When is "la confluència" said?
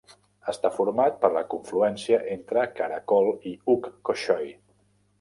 1.35-2.21